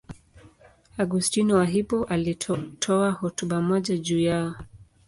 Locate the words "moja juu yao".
3.61-4.55